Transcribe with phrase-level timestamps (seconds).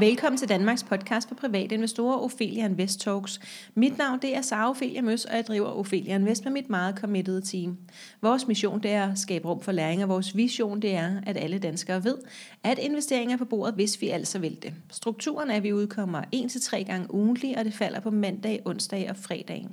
[0.00, 3.40] Velkommen til Danmarks podcast for private investorer, Ophelia Invest Talks.
[3.74, 6.98] Mit navn det er Sara Ophelia Møs, og jeg driver Ophelia Invest med mit meget
[6.98, 7.78] committed team.
[8.22, 11.36] Vores mission det er at skabe rum for læring, og vores vision det er, at
[11.36, 12.18] alle danskere ved,
[12.64, 14.74] at investeringer er på bordet, hvis vi altså vil det.
[14.90, 19.16] Strukturen er, at vi udkommer 1-3 gange ugentlig, og det falder på mandag, onsdag og
[19.16, 19.68] fredag.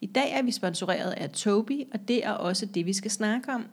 [0.00, 3.52] I dag er vi sponsoreret af Toby, og det er også det, vi skal snakke
[3.52, 3.64] om.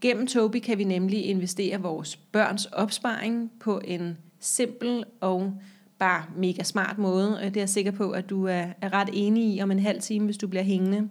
[0.00, 5.52] Gennem Toby kan vi nemlig investere vores børns opsparing på en simpel og
[5.98, 7.38] bare mega smart måde.
[7.44, 10.00] Det er jeg sikker på, at du er, er ret enig i om en halv
[10.00, 11.08] time, hvis du bliver hængende.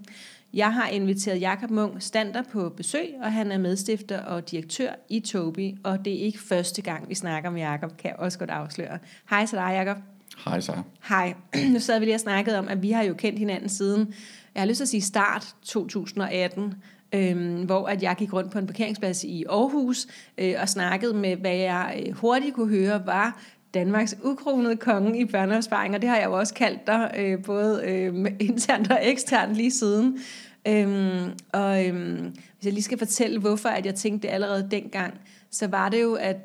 [0.53, 5.19] Jeg har inviteret Jakob Munk Stander på besøg, og han er medstifter og direktør i
[5.19, 8.49] Toby, og det er ikke første gang, vi snakker med Jakob, kan jeg også godt
[8.49, 8.99] afsløre.
[9.29, 9.97] Hej til dig, Jakob.
[10.45, 10.73] Hej, så.
[11.07, 11.33] Hej.
[11.73, 14.13] Nu sad vi lige og snakket om, at vi har jo kendt hinanden siden,
[14.55, 16.73] jeg har lyst til at sige start 2018,
[17.13, 20.07] øhm, hvor at jeg gik rundt på en parkeringsplads i Aarhus
[20.37, 23.41] øh, og snakkede med, hvad jeg øh, hurtigt kunne høre var
[23.73, 27.81] Danmarks ukronede konge i børneopsparing, og det har jeg jo også kaldt dig, øh, både
[27.85, 30.19] øh, internt og eksternt lige siden.
[30.67, 35.13] Øhm, og øhm, hvis jeg lige skal fortælle, hvorfor at jeg tænkte det allerede dengang,
[35.51, 36.35] så var det jo, at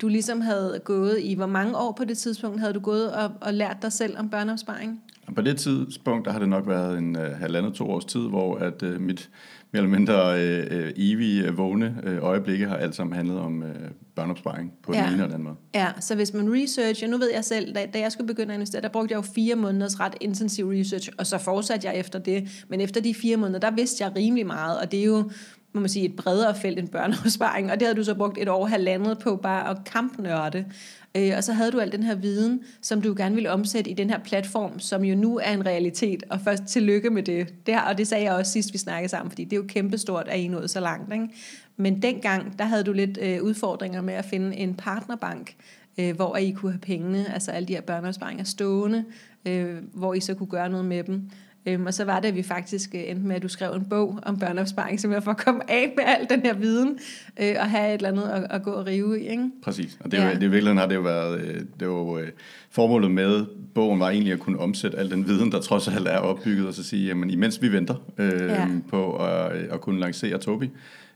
[0.00, 3.30] du ligesom havde gået i, hvor mange år på det tidspunkt havde du gået og,
[3.40, 5.02] og lært dig selv om børneopsparing?
[5.34, 8.56] På det tidspunkt, der har det nok været en uh, halvandet to års tid, hvor
[8.56, 9.30] at uh, mit
[9.72, 13.68] mere eller mindre uh, evige vågne uh, øjeblikke har alt sammen handlet om uh,
[14.14, 14.98] børneopsparing på ja.
[14.98, 15.56] den ene eller anden måde.
[15.74, 18.56] Ja, så hvis man researcher, nu ved jeg selv, da, da jeg skulle begynde at
[18.56, 22.18] investere, der brugte jeg jo fire måneders ret intensiv research, og så fortsatte jeg efter
[22.18, 22.64] det.
[22.68, 25.30] Men efter de fire måneder, der vidste jeg rimelig meget, og det er jo
[25.72, 28.48] må man sige, et bredere felt end børneopsparing, og det havde du så brugt et
[28.48, 30.64] år halvandet på bare at kampnørde.
[31.16, 33.94] Øh, og så havde du al den her viden, som du gerne ville omsætte i
[33.94, 37.54] den her platform, som jo nu er en realitet, og først tillykke med det.
[37.66, 39.66] det her, og det sagde jeg også sidst, vi snakkede sammen, fordi det er jo
[39.68, 41.12] kæmpestort, at I nåede så langt.
[41.12, 41.28] Ikke?
[41.76, 45.54] Men dengang, der havde du lidt øh, udfordringer med at finde en partnerbank,
[45.98, 49.04] øh, hvor I kunne have pengene, altså alle de her børneopsparinger stående,
[49.46, 51.30] øh, hvor I så kunne gøre noget med dem.
[51.68, 53.84] Øhm, og så var det, at vi faktisk øh, endte med, at du skrev en
[53.84, 56.98] bog om børneopsparing, som jeg får komme af med al den her viden,
[57.40, 59.28] øh, og have et eller andet at, at gå og rive i.
[59.28, 59.50] Ikke?
[59.62, 60.28] Præcis, og det, ja.
[60.28, 62.28] det i virkeligheden har det jo været, øh, det var, øh,
[62.70, 66.18] formålet med bogen var egentlig at kunne omsætte al den viden, der trods alt er
[66.18, 68.68] opbygget, og så sige, jamen imens vi venter øh, ja.
[68.88, 70.70] på at, at kunne lancere Tobi,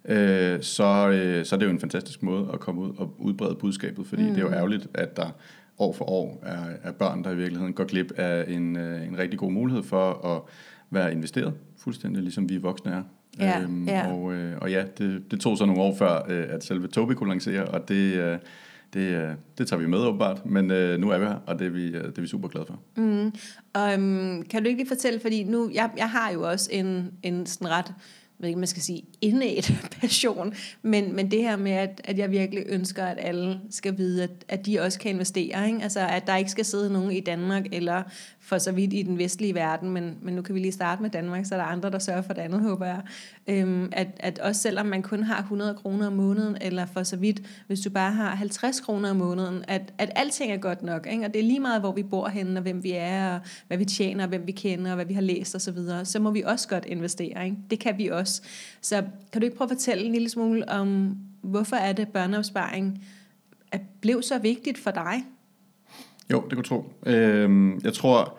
[0.09, 3.55] øh, så, øh, så er det jo en fantastisk måde at komme ud og udbrede
[3.55, 4.29] budskabet, fordi mm.
[4.29, 5.27] det er jo ærgerligt, at der
[5.79, 9.19] år for år er, er børn, der i virkeligheden går glip af en, øh, en
[9.19, 10.43] rigtig god mulighed for at
[10.91, 13.03] være investeret, fuldstændig ligesom vi voksne er.
[13.39, 14.13] Ja, øhm, ja.
[14.13, 17.15] Og, øh, og ja, det, det tog så nogle år før, øh, at selve Tobi
[17.15, 18.39] kunne lancere, og det, øh,
[18.95, 21.67] det, øh, det tager vi med åbenbart, men øh, nu er vi her, og det
[21.67, 22.81] er vi, øh, det er vi super glade for.
[22.97, 23.33] Mm.
[23.79, 27.47] Um, kan du ikke lige fortælle, fordi nu, jeg, jeg har jo også en, en
[27.47, 27.95] sådan ret
[28.43, 32.31] ved ikke, man skal sige, indæt passion, men, men det her med, at, at jeg
[32.31, 35.67] virkelig ønsker, at alle skal vide, at, at de også kan investere.
[35.67, 35.83] Ikke?
[35.83, 38.03] Altså, at der ikke skal sidde nogen i Danmark, eller
[38.41, 41.11] for så vidt i den vestlige verden, men, men nu kan vi lige starte med
[41.11, 43.01] Danmark, så er der andre, der sørger for det andet, håber jeg.
[43.47, 47.17] Øhm, at, at også selvom man kun har 100 kroner om måneden, eller for så
[47.17, 51.07] vidt, hvis du bare har 50 kroner om måneden, at, at alting er godt nok.
[51.11, 51.25] Ikke?
[51.25, 53.79] Og det er lige meget, hvor vi bor henne, og hvem vi er, og hvad
[53.79, 56.21] vi tjener, og hvem vi kender, og hvad vi har læst osv., så, videre, så
[56.21, 57.45] må vi også godt investere.
[57.45, 57.57] Ikke?
[57.71, 58.32] Det kan vi også.
[58.81, 63.05] Så kan du ikke prøve at fortælle en lille smule om, hvorfor er det børneopsparing
[63.73, 65.25] er blev så vigtigt for dig?
[66.33, 66.93] Jo, det kunne tro.
[67.07, 68.39] Øhm, jeg tror,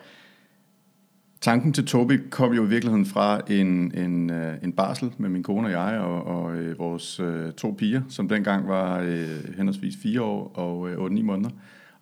[1.40, 5.42] tanken til Tobi kom jo i virkeligheden fra en, en, øh, en barsel med min
[5.42, 9.94] kone og jeg og, og øh, vores øh, to piger, som dengang var øh, henholdsvis
[10.02, 11.50] fire år og øh, 8-9 måneder.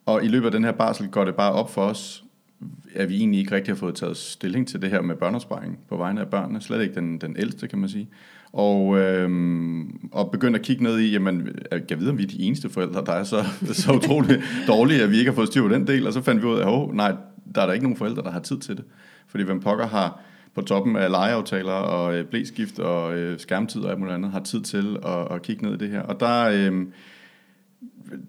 [0.06, 2.24] Og i løbet af den her barsel går det bare op for os,
[2.94, 5.96] at vi egentlig ikke rigtig har fået taget stilling til det her med børneopsparing på
[5.96, 6.60] vegne af børnene.
[6.60, 8.08] Slet ikke den, den ældste, kan man sige.
[8.52, 11.48] Og, øhm, og begyndte at kigge ned i, jamen,
[11.90, 13.44] jeg ved, om vi er de eneste forældre, der er så,
[13.82, 16.06] så utroligt dårlige, at vi ikke har fået styr på den del.
[16.06, 17.14] Og så fandt vi ud af, at oh, nej,
[17.54, 18.84] der er der ikke nogen forældre, der har tid til det.
[19.26, 20.20] Fordi hvem pokker har
[20.54, 24.40] på toppen af legeaftaler og øh, blæskift og øh, skærmtid og alt muligt andet, har
[24.40, 26.00] tid til at, at kigge ned i det her.
[26.00, 26.86] Og der øh,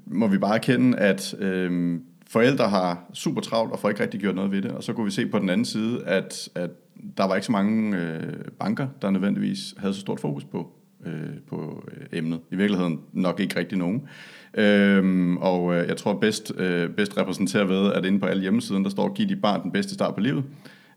[0.06, 2.00] må vi bare erkende, at øh,
[2.34, 4.72] forældre har super travlt og får ikke rigtig gjort noget ved det.
[4.72, 6.70] Og så kunne vi se på den anden side, at, at
[7.18, 10.72] der var ikke så mange øh, banker, der nødvendigvis havde så stort fokus på,
[11.06, 11.14] øh,
[11.50, 12.40] på øh, emnet.
[12.52, 14.08] I virkeligheden nok ikke rigtig nogen.
[14.54, 18.84] Øhm, og øh, jeg tror bedst, øh, bedst repræsenteret ved, at inde på alle hjemmesiden,
[18.84, 20.44] der står, giv dit barn den bedste start på livet.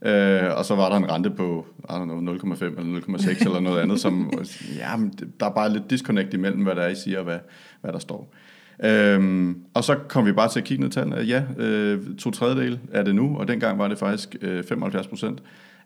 [0.02, 3.60] Øh, og så var der en rente på I don't know, 0,5 eller 0,6 eller
[3.60, 4.32] noget andet, som,
[4.76, 4.92] ja,
[5.40, 7.38] der er bare lidt disconnect imellem, hvad der er, I siger, og hvad,
[7.80, 8.34] hvad der står.
[8.84, 11.16] Øhm, og så kom vi bare til at kigge ned tallene.
[11.16, 15.42] Ja, øh, to tredjedel er det nu, og dengang var det faktisk øh, 75 procent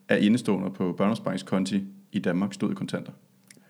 [0.09, 3.13] af indestående på børneopsparingskonti i Danmark stod i kontanter.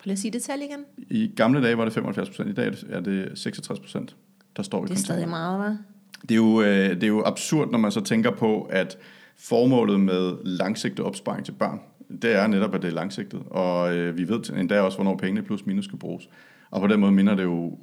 [0.05, 0.85] Lad os sige det tal igen.
[1.11, 4.17] I gamle dage var det 75 procent, i dag er det 66 procent,
[4.57, 4.95] der står i kontanter.
[4.95, 5.77] Det er stadig meget, hva'?
[6.23, 8.99] det, er jo, øh, det er jo absurd, når man så tænker på, at
[9.39, 11.81] formålet med langsigtet opsparing til børn,
[12.23, 13.43] det er netop, at det er langsigtet.
[13.51, 16.29] Og øh, vi ved endda også, hvornår pengene plus minus skal bruges.
[16.71, 17.79] Og på den måde minder det jo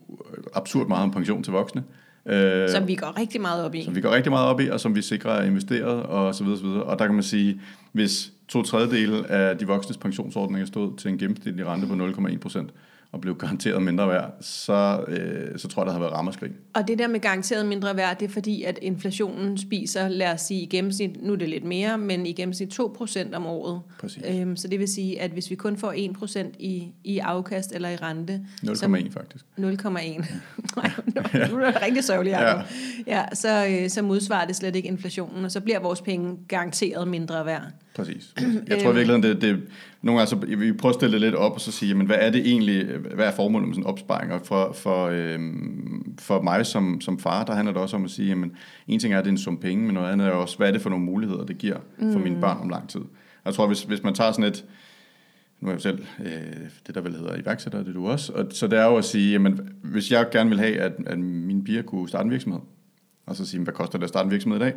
[0.53, 1.83] absurd meget om pension til voksne.
[2.25, 3.83] Øh, som vi går rigtig meget op i.
[3.83, 6.43] Som vi går rigtig meget op i, og som vi sikrer er investeret, og så
[6.43, 6.83] videre, så videre.
[6.83, 7.61] Og der kan man sige,
[7.91, 12.69] hvis to tredjedele af de voksnes pensionsordninger stod til en gennemsnitlig rente på 0,1 procent,
[13.11, 16.51] og blev garanteret mindre værd, så, øh, så tror jeg, der har været rammerskrig.
[16.73, 20.41] Og det der med garanteret mindre værd, det er fordi, at inflationen spiser, lad os
[20.41, 23.81] sige i gennemsnit, nu er det lidt mere, men i gennemsnit 2% om året.
[23.99, 24.23] Præcis.
[24.29, 25.93] Øhm, så det vil sige, at hvis vi kun får
[26.43, 28.41] 1% i, i afkast eller i rente...
[28.63, 29.45] 0,1 faktisk.
[29.57, 29.59] 0,1.
[30.77, 30.91] Nej,
[31.49, 32.61] nu er det rigtig sørgeligt, ja.
[33.07, 37.07] ja så, øh, så modsvarer det slet ikke inflationen, og så bliver vores penge garanteret
[37.07, 37.63] mindre værd.
[37.95, 38.33] Præcis.
[38.67, 39.61] Jeg tror virkelig, det, det
[40.07, 42.17] nogle gange, så vi prøver at stille det lidt op og så sige, jamen, hvad
[42.19, 44.33] er det egentlig, hvad er formålet med sådan en opsparing?
[44.33, 48.11] Og for, for, øhm, for mig som, som far, der handler det også om at
[48.11, 48.51] sige, jamen,
[48.87, 50.67] en ting er, at det er en sum penge, men noget andet er også, hvad
[50.67, 52.23] er det for nogle muligheder, det giver for mm.
[52.23, 53.01] mine børn om lang tid?
[53.45, 54.65] Jeg tror, hvis, hvis man tager sådan et,
[55.59, 58.33] nu er jeg jo selv øh, det, der vel hedder iværksætter, det er du også,
[58.33, 61.19] og, så det er jo at sige, jamen, hvis jeg gerne vil have, at, at
[61.19, 62.59] mine piger kunne starte en virksomhed,
[63.25, 64.73] og så sige, hvad koster det at starte en virksomhed i dag?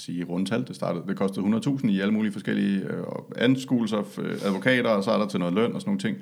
[0.00, 0.66] Jeg sige, rundt tal.
[0.66, 3.04] Det, startede, det kostede 100.000 i alle mulige forskellige øh,
[3.36, 6.16] anskuelser, øh, advokater, og så er der til noget løn og sådan nogle ting.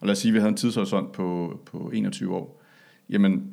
[0.00, 2.62] Og lad os sige, at vi havde en tidshorisont på, på 21 år.
[3.10, 3.52] Jamen,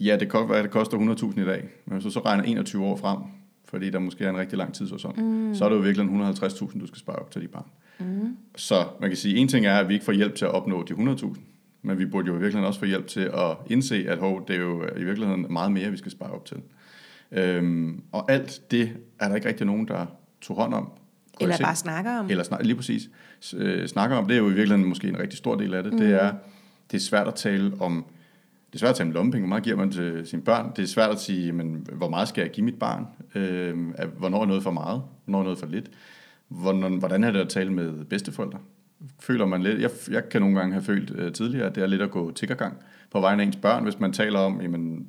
[0.00, 1.68] ja, det kan være, det koster 100.000 i dag.
[1.86, 3.18] Men hvis du så regner 21 år frem,
[3.64, 5.54] fordi der måske er en rigtig lang tidshorisont, mm.
[5.54, 7.66] så er det jo virkelig 150.000, du skal spare op til de barn.
[7.98, 8.36] Mm.
[8.56, 10.82] Så man kan sige, en ting er, at vi ikke får hjælp til at opnå
[10.82, 11.38] de 100.000,
[11.82, 14.56] men vi burde jo i virkeligheden også få hjælp til at indse, at hov, det
[14.56, 16.56] er jo i virkeligheden meget mere, vi skal spare op til.
[17.32, 20.06] Øhm, og alt det er der ikke rigtig nogen, der
[20.40, 20.90] tog hånd om.
[21.40, 22.30] Eller bare snakker om.
[22.30, 23.10] Eller snak, lige præcis.
[23.56, 25.92] Øh, snakker om, det er jo i virkeligheden måske en rigtig stor del af det.
[25.92, 25.98] Mm.
[25.98, 26.32] Det er,
[26.90, 28.04] det er svært at tale om,
[28.66, 30.72] det er svært at tale om lommepenge, hvor meget giver man til sine børn.
[30.76, 33.06] Det er svært at sige, men, hvor meget skal jeg give mit barn?
[33.34, 33.76] Øh,
[34.18, 35.02] hvornår er noget for meget?
[35.24, 35.90] Hvornår er noget for lidt?
[36.48, 38.58] Hvordan, hvordan er det at tale med bedsteforældre?
[39.20, 41.86] Føler man lidt, jeg, jeg kan nogle gange have følt uh, tidligere, at det er
[41.86, 42.76] lidt at gå tiggergang
[43.10, 45.06] på vegne af ens børn, hvis man taler om, jamen,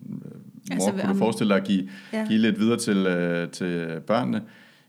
[0.70, 2.26] mor, altså, kunne du forestille dig at give, ja.
[2.28, 4.42] give lidt videre til, øh, til børnene?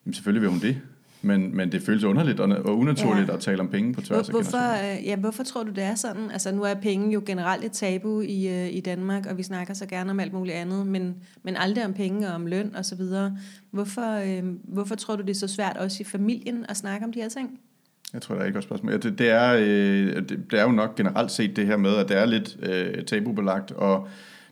[0.06, 0.76] Jamen selvfølgelig vil hun det.
[1.22, 3.34] Men, men det føles underligt og, og unaturligt ja.
[3.34, 5.94] at tale om penge på tværs Hvor, hvorfor, øh, ja, hvorfor tror du, det er
[5.94, 6.30] sådan?
[6.30, 9.74] Altså nu er penge jo generelt et tabu i, øh, i Danmark, og vi snakker
[9.74, 12.84] så gerne om alt muligt andet, men, men aldrig om penge og om løn og
[12.84, 13.36] så videre.
[13.70, 17.12] Hvorfor, øh, hvorfor tror du, det er så svært også i familien at snakke om
[17.12, 17.60] de her ting?
[18.12, 18.92] Jeg tror, der er ikke et spørgsmål.
[18.92, 21.96] Ja, det, det, er, øh, det, det er jo nok generelt set det her med,
[21.96, 24.08] at det er lidt øh, tabubelagt, og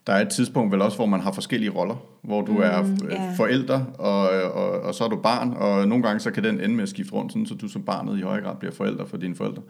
[0.06, 2.84] der er et tidspunkt vel også, hvor man har forskellige roller, hvor du mm, er
[3.10, 3.36] yeah.
[3.36, 6.74] forældre, og, og, og så er du barn, og nogle gange så kan den ende
[6.74, 9.16] med at skifte rundt, sådan, så du som barnet i højere grad bliver forældre for
[9.16, 9.62] dine forældre,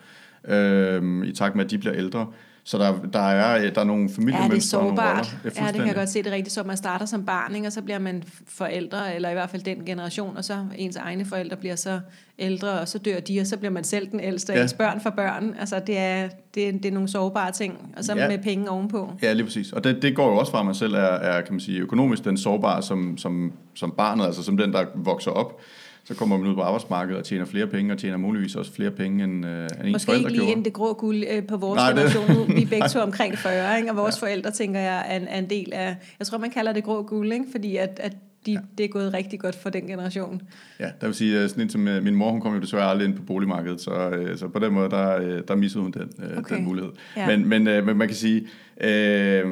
[0.48, 2.26] øh, i takt med, at de bliver ældre.
[2.66, 4.44] Så der, der, er, der er nogle familiemønstre.
[4.44, 5.36] Ja, det er sårbart.
[5.44, 6.18] Ja, det kan jeg godt se.
[6.18, 7.66] Det er rigtigt, så man starter som barn, ikke?
[7.66, 11.24] og så bliver man forældre, eller i hvert fald den generation, og så ens egne
[11.24, 12.00] forældre bliver så
[12.38, 14.62] ældre, og så dør de, og så bliver man selv den ældste, ja.
[14.62, 15.54] ens børn for børn.
[15.60, 18.28] Altså, det er, det, er, det er nogle sårbare ting, og så ja.
[18.28, 19.12] med penge ovenpå.
[19.22, 19.72] Ja, lige præcis.
[19.72, 21.80] Og det, det går jo også fra, at man selv er, er kan man sige,
[21.80, 25.60] økonomisk den sårbare som, som, som barnet, altså som den, der vokser op
[26.04, 28.90] så kommer man ud på arbejdsmarkedet og tjener flere penge, og tjener muligvis også flere
[28.90, 31.56] penge, end, uh, end ens Måske forældre ikke lige ind det grå guld uh, på
[31.56, 32.56] vores Nej, generation.
[32.56, 33.90] Vi er begge to omkring 40, ikke?
[33.90, 34.26] og vores ja.
[34.26, 37.02] forældre, tænker jeg, er en, er en del af, jeg tror, man kalder det grå
[37.02, 37.44] guld, ikke?
[37.52, 38.58] fordi at, at de, ja.
[38.78, 40.42] det er gået rigtig godt for den generation.
[40.80, 43.22] Ja, der vil sige, sådan som min mor, hun kom jo desværre aldrig ind på
[43.22, 46.56] boligmarkedet, så, så på den måde, der, der missede hun den, okay.
[46.56, 46.92] den mulighed.
[47.16, 47.26] Ja.
[47.26, 48.46] Men, men, men man kan sige,
[48.80, 49.44] øh,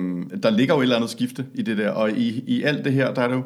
[0.43, 2.93] der ligger jo et eller andet skifte i det der, og i, i alt det
[2.93, 3.43] her, der er det jo,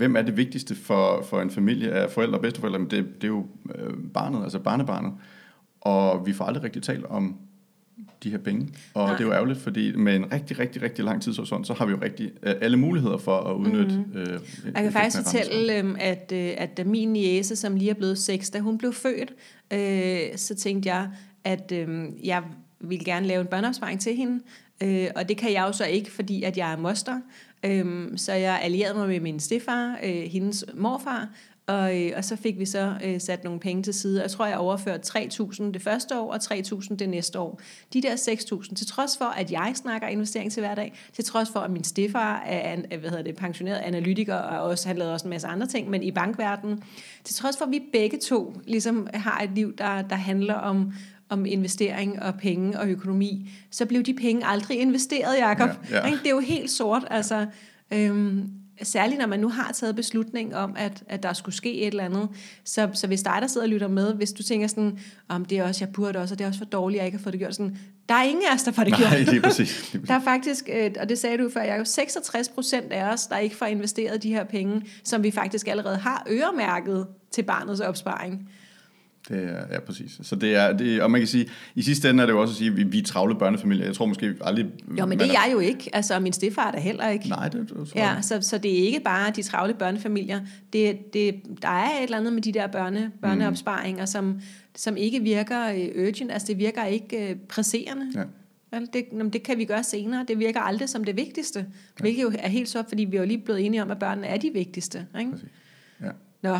[0.00, 2.78] hvem er det vigtigste for, for en familie af forældre og bedsteforældre?
[2.78, 5.12] Men det, det er jo øh, barnet, altså barnebarnet.
[5.80, 7.36] Og vi får aldrig rigtig talt om
[8.22, 8.68] de her penge.
[8.94, 9.16] Og Nej.
[9.16, 11.92] det er jo ærgerligt, fordi med en rigtig, rigtig, rigtig lang tidshorisont, så har vi
[11.92, 14.20] jo rigtig øh, alle muligheder for at udnytte mm-hmm.
[14.20, 17.94] øh, Jeg kan faktisk fortælle, øh, at, øh, at da min niece, som lige er
[17.94, 19.34] blevet 6, da hun blev født,
[19.72, 21.08] øh, så tænkte jeg,
[21.44, 22.42] at øh, jeg
[22.80, 24.40] ville gerne lave en børneopsparing til hende.
[24.82, 27.20] Øh, og det kan jeg jo så ikke, fordi at jeg er moster.
[27.64, 31.28] Øhm, så jeg allierede mig med min stefar, øh, hendes morfar,
[31.70, 34.22] og, øh, og så fik vi så øh, sat nogle penge til side.
[34.22, 37.60] Jeg tror, jeg overførte 3.000 det første år, og 3.000 det næste år.
[37.92, 41.60] De der 6.000, til trods for, at jeg snakker investering til hverdag, til trods for,
[41.60, 45.14] at min stefar er en, øh, hvad hedder det, pensioneret analytiker, og også, han lavede
[45.14, 46.82] også en masse andre ting, men i bankverdenen,
[47.24, 50.92] til trods for, at vi begge to ligesom har et liv, der, der handler om,
[51.30, 55.68] om investering og penge og økonomi, så blev de penge aldrig investeret, Jacob.
[55.90, 56.12] Ja, ja.
[56.12, 57.04] Det er jo helt sort.
[57.10, 57.46] Altså,
[57.90, 58.50] øhm,
[58.82, 62.04] særligt når man nu har taget beslutning om, at, at der skulle ske et eller
[62.04, 62.28] andet,
[62.64, 65.58] så, så hvis dig, der sidder og lytter med, hvis du tænker sådan, om det
[65.58, 67.22] er også, jeg burde også, og det er også for dårligt, at jeg ikke har
[67.22, 69.32] fået det gjort, sådan, der er ingen af os, der får det Nej, gjort.
[69.32, 69.92] lige præcis.
[69.92, 70.08] Lige præcis.
[70.08, 73.12] Der er faktisk, øh, og det sagde du før, jeg er jo 66 procent af
[73.12, 77.42] os, der ikke får investeret de her penge, som vi faktisk allerede har øremærket til
[77.42, 78.48] barnets opsparing.
[79.28, 80.20] Det er, ja, præcis.
[80.22, 82.52] Så det er, det, og man kan sige, i sidste ende er det jo også
[82.52, 83.84] at sige, at vi, vi er travle børnefamilier.
[83.84, 84.66] Jeg tror måske aldrig...
[84.98, 85.90] Jo, men det er jeg jo ikke.
[85.92, 87.28] Altså, min stefar er der heller ikke.
[87.28, 88.24] Nej, det, tror Ja, jeg.
[88.24, 90.40] så, så det er ikke bare de travle børnefamilier.
[90.72, 94.40] Det, det, der er et eller andet med de der børne, børneopsparinger, som,
[94.76, 96.32] som ikke virker øh, urgent.
[96.32, 98.06] Altså, det virker ikke øh, presserende.
[98.14, 98.22] Ja.
[98.78, 100.24] Vel, det, nå, men det kan vi gøre senere.
[100.28, 101.66] Det virker aldrig som det vigtigste.
[102.00, 104.26] Hvilket jo er helt så, fordi vi er jo lige blevet enige om, at børnene
[104.26, 105.06] er de vigtigste.
[105.18, 105.30] Ikke?
[105.30, 105.48] Præcis.
[106.00, 106.10] Ja.
[106.42, 106.58] Nå,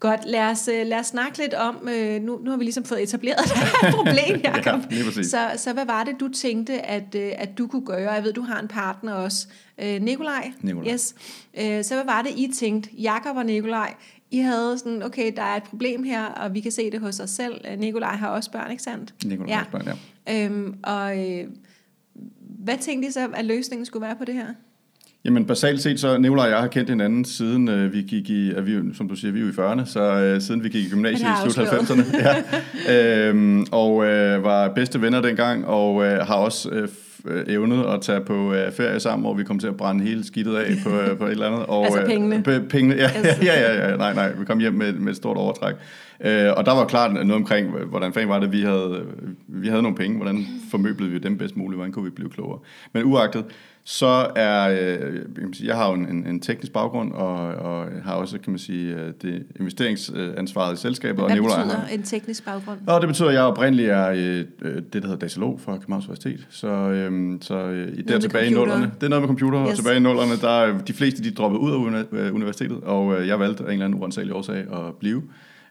[0.00, 0.20] godt.
[0.26, 3.02] Lad os, øh, lad os snakke lidt om, øh, nu, nu har vi ligesom fået
[3.02, 3.40] etableret
[3.82, 4.80] her problem, Jacob.
[4.90, 8.12] Ja, så, så hvad var det, du tænkte, at, øh, at du kunne gøre?
[8.12, 9.48] Jeg ved, du har en partner også.
[9.78, 10.52] Øh, Nikolaj?
[10.60, 10.92] Nikolaj.
[10.92, 11.14] Yes.
[11.60, 12.90] Øh, så hvad var det, I tænkte?
[12.98, 13.94] Jakob og Nikolaj,
[14.30, 17.20] I havde sådan, okay, der er et problem her, og vi kan se det hos
[17.20, 17.78] os selv.
[17.78, 19.14] Nikolaj har også børn, ikke sandt?
[19.24, 19.58] Nikolaj Ja.
[19.58, 19.64] ja.
[19.72, 19.88] Børn,
[20.26, 20.44] ja.
[20.44, 21.48] Øhm, og øh,
[22.40, 24.46] hvad tænkte I så, at løsningen skulle være på det her?
[25.24, 28.52] Jamen basalt set, så Nicolaj og jeg har kendt hinanden siden øh, vi gik i,
[28.62, 30.88] vi, som du siger, vi er jo i 40'erne, så øh, siden vi gik i
[30.88, 31.90] gymnasiet i slut afsløret.
[31.90, 32.16] 90'erne.
[32.88, 33.28] Ja.
[33.28, 36.88] Øhm, og øh, var bedste venner dengang, og øh, har også øh,
[37.26, 40.26] øh, evnet at tage på øh, ferie sammen, hvor vi kom til at brænde hele
[40.26, 41.66] skidtet af på, øh, på et eller andet.
[41.66, 42.42] Og, Altså øh, pengene?
[42.48, 43.44] P- pengene, ja, Altså.
[43.50, 45.74] ja, ja, ja, nej, nej, vi kom hjem med, med et stort overtræk.
[46.24, 49.04] Øh, og der var klart noget omkring, hvordan fanden var det, vi havde,
[49.48, 52.58] vi havde nogle penge, hvordan formøblede vi dem bedst muligt, hvordan kunne vi blive klogere.
[52.92, 53.44] Men uagtet,
[53.84, 54.78] så er, øh,
[55.14, 58.50] jeg, kan sige, jeg har jo en, en, teknisk baggrund, og, og har også, kan
[58.52, 61.20] man sige, øh, det investeringsansvaret i selskabet.
[61.24, 62.78] og Hvad Nicolaj betyder har- en teknisk baggrund?
[62.86, 66.04] og det betyder, at jeg oprindeligt er øh, øh, det, der hedder datalog fra Københavns
[66.06, 66.46] Universitet.
[66.50, 68.72] Så, øh, så øh, i der tilbage i computer.
[68.74, 69.70] nullerne, det er noget med computer, yes.
[69.70, 72.80] Og tilbage i nullerne, der er de fleste, de droppede ud af uni- øh, universitetet,
[72.82, 75.22] og øh, jeg valgte af en eller anden uansagelig årsag at blive.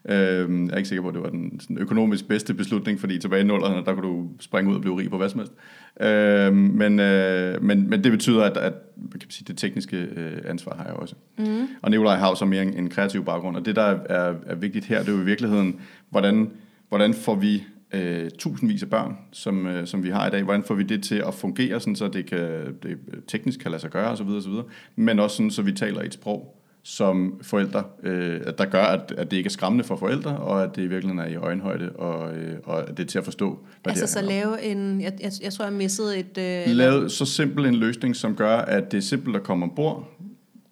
[0.08, 3.18] Øh, jeg er ikke sikker på, at det var den sådan, økonomisk bedste beslutning, fordi
[3.18, 5.52] tilbage i nullerne, der kunne du springe ud og blive rig på hvad som helst.
[6.00, 10.38] Øh, men, øh, men, men det betyder, at, at kan man sige, det tekniske øh,
[10.44, 11.14] ansvar har jeg også.
[11.38, 11.68] Mm.
[11.82, 14.54] Og Nikolaj har jo så mere en, en kreativ baggrund, og det, der er, er
[14.54, 15.80] vigtigt her, det er jo i virkeligheden,
[16.10, 16.50] hvordan,
[16.88, 20.62] hvordan får vi øh, tusindvis af børn, som, øh, som vi har i dag, hvordan
[20.62, 23.90] får vi det til at fungere, sådan, så det, kan, det teknisk kan lade sig
[23.90, 24.52] gøre osv., osv.,
[24.96, 29.14] men også sådan, så vi taler et sprog, som forældre, øh, at der gør, at,
[29.16, 31.90] at det ikke er skræmmende for forældre, og at det i virkeligheden er i øjenhøjde,
[31.90, 34.22] og, øh, og at det er til at forstå, hvad Altså det så er.
[34.22, 36.38] lave en, jeg, jeg, jeg tror, jeg missede et...
[36.38, 40.08] Øh, Lavet så simpel en løsning, som gør, at det er simpelt at komme ombord,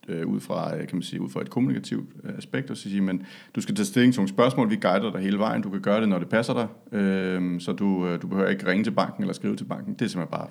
[0.09, 2.83] øh, ud fra, øh, kan man sige, ud fra et kommunikativt øh, aspekt, og så
[2.83, 5.71] sige, men du skal tage stilling til nogle spørgsmål, vi guider dig hele vejen, du
[5.71, 8.85] kan gøre det, når det passer dig, øh, så du, øh, du behøver ikke ringe
[8.85, 10.49] til banken eller skrive til banken, det er simpelthen bare,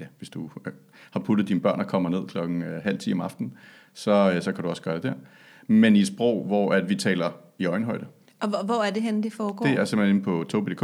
[0.00, 0.72] ja, hvis du øh,
[1.10, 3.52] har puttet dine børn og kommer ned klokken øh, halv 10 om aftenen,
[3.94, 5.14] så, øh, så kan du også gøre det der.
[5.66, 8.06] Men i et sprog, hvor at vi taler i øjenhøjde.
[8.40, 9.66] Og hvor, hvor er det henne, det foregår?
[9.66, 10.82] Det er simpelthen inde på tobi.dk.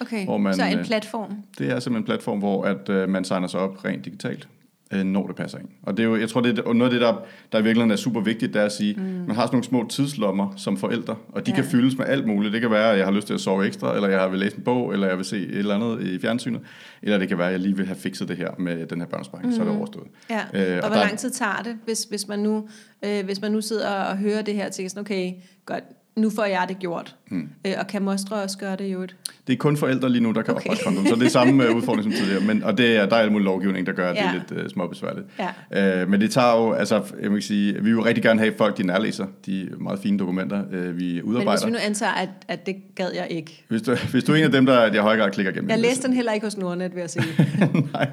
[0.00, 1.34] okay, hvor man, så en øh, platform.
[1.58, 4.48] Det er simpelthen en platform, hvor at, øh, man signer sig op rent digitalt,
[4.92, 5.68] øh, når det passer ind.
[5.82, 7.14] Og det er jo, jeg tror, det er og noget af det, der,
[7.52, 9.02] der i virkeligheden er super vigtigt, det er at sige, mm.
[9.02, 11.54] man har sådan nogle små tidslommer som forældre, og de Ja.
[11.54, 12.52] kan fyldes med alt muligt.
[12.52, 14.56] Det kan være, at jeg har lyst til at sove ekstra, eller jeg vil læse
[14.56, 16.60] en bog, eller jeg vil se et eller andet i fjernsynet,
[17.02, 19.08] eller det kan være, at jeg lige vil have fikset det her med den her
[19.08, 19.52] børnsparing, mm.
[19.52, 20.06] så er det overstået.
[20.30, 20.40] Ja.
[20.54, 22.68] Øh, Øh, og, og hvor der- lang tid tager det, hvis, hvis, man nu,
[23.04, 25.32] øh, hvis man nu sidder og hører det her og tænker sådan, okay,
[25.66, 25.84] godt,
[26.20, 27.16] nu får jeg det gjort.
[27.30, 27.48] Mm.
[27.66, 29.16] Øh, og kan mostre også gøre det jo et?
[29.46, 30.64] Det er kun forældre lige nu, der kan Okay.
[30.66, 32.40] oprette kontoen, så det er samme øh, udfordring som tidligere.
[32.44, 34.28] Men, og det er, der er alt mulig lovgivning, der gør, at det Ja.
[34.28, 35.26] er lidt øh, småbesværligt.
[35.72, 36.02] Ja.
[36.02, 38.52] Øh, men det tager jo, altså, jeg må sige, vi vil jo rigtig gerne have
[38.58, 41.52] folk, de nærlæser de meget fine dokumenter, øh, vi Men udarbejder.
[41.60, 43.64] hvis vi nu antager, at, at det gad jeg ikke.
[43.68, 45.70] Hvis du, hvis du er en af dem, der jeg i høj grad klikker igennem.
[45.70, 47.24] Jeg det, læste den heller ikke hos Nordnet, vil jeg sige.
[47.94, 48.08] Nej,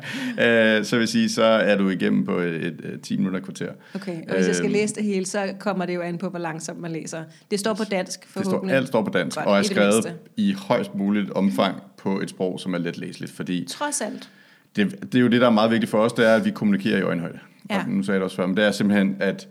[0.78, 3.72] øh, så vil sige, så er du igennem på et, et, et 10 minutter kvarter.
[3.96, 6.40] Okay, og hvis jeg skal læse det hele, så kommer det jo an på, hvor
[6.40, 7.24] langsomt man læser.
[7.52, 8.76] Det står på dansk, Det står, forhåbentlig.
[8.78, 10.14] alt står på dansk, Godt, og er skrevet mindste.
[10.38, 14.30] i højst muligt omfang på et sprog, som er let læseligt, fordi Trods alt.
[14.76, 16.52] det, det er jo det, der er meget vigtigt for os, det er, at vi
[16.52, 17.40] kommunikerer i øjenhøjde.
[17.70, 17.80] Ja.
[17.84, 19.48] Og nu sagde jeg det også før, men det er simpelthen, at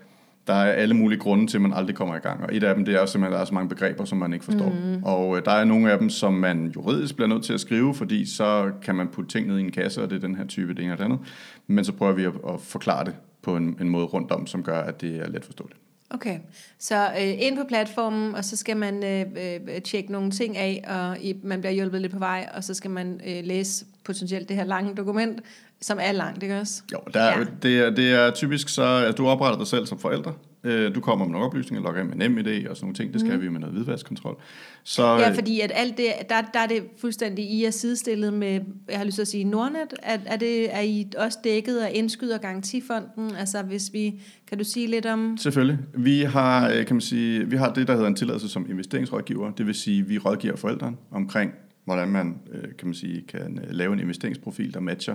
[0.47, 2.43] der er alle mulige grunde til, at man aldrig kommer i gang.
[2.43, 4.19] Og et af dem, det er også simpelthen, at der er så mange begreber, som
[4.19, 4.69] man ikke forstår.
[4.97, 5.03] Mm.
[5.05, 7.95] Og øh, der er nogle af dem, som man juridisk bliver nødt til at skrive,
[7.95, 10.47] fordi så kan man putte ting ned i en kasse, og det er den her
[10.47, 11.19] type, det ene og det andet.
[11.67, 14.63] Men så prøver vi at, at forklare det på en, en måde rundt om, som
[14.63, 15.81] gør, at det er let forståeligt.
[16.11, 16.39] Okay,
[16.79, 20.85] så øh, ind på platformen, og så skal man øh, øh, tjekke nogle ting af,
[20.89, 24.49] og i, man bliver hjulpet lidt på vej, og så skal man øh, læse potentielt
[24.49, 25.41] det her lange dokument,
[25.81, 26.83] som er langt, ikke også?
[26.93, 27.45] Jo, der, Ja.
[27.63, 30.33] det, er, det er typisk så, at du opretter dig selv som forældre,
[30.67, 33.13] Øh, du kommer med nogle oplysninger, logger ind med NemID og sådan nogle ting.
[33.13, 33.43] Det skal mm.
[33.43, 34.41] vi med noget hvidvaskkontrol.
[34.83, 38.35] Så, Ja, øh, fordi at alt det, der, der er det fuldstændig, I er sidestillet
[38.35, 41.79] med, jeg har lyst til at sige Nordnet, er, er, det, er I også dækket
[41.79, 43.35] af indskyder og garantifonden?
[43.39, 45.79] Altså hvis vi, kan du sige lidt om, Selvfølgelig.
[45.95, 49.51] Vi har, øh, kan man sige, vi har det, der hedder en tilladelse som investeringsrådgiver.
[49.51, 51.53] Det vil sige, vi rådgiver forældrene omkring,
[51.85, 55.15] hvordan man, øh, kan man sige, kan lave en investeringsprofil, der matcher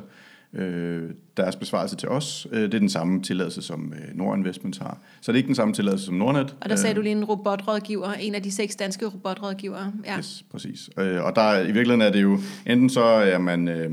[0.53, 2.47] øh, deres besvarelse til os.
[2.51, 4.97] Øh, det er den samme tilladelse, som øh, Nord Investments har.
[5.21, 6.55] Så det er ikke den samme tilladelse som Nordnet.
[6.61, 9.93] og der sagde du lige en robotrådgiver, en af de seks danske robotrådgivere.
[10.05, 10.17] Ja.
[10.17, 10.89] Yes, præcis.
[10.99, 13.91] Øh, og der, er- i virkeligheden er det jo, enten så er man, øh,